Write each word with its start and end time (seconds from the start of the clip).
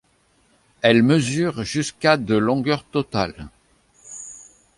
Elle 0.81 1.03
mesure 1.03 1.61
jusqu'à 1.63 2.17
de 2.17 2.33
longueur 2.35 2.83
totale. 2.85 3.49